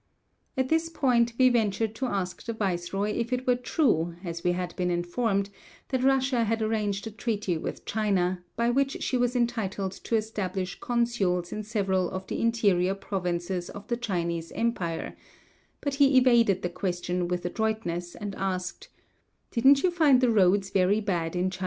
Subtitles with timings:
[0.57, 4.53] At this point we ventured to ask the viceroy if it were true, as we
[4.53, 5.51] had been informed,
[5.89, 10.79] that Russia had arranged a treaty with China, by which she was entitled to establish
[10.79, 15.15] consuls in several of the interior provinces of the Chinese empire,
[15.81, 18.89] but he evaded the question with adroitness, and asked:
[19.51, 21.59] "Didn't you find the roads very bad in China?"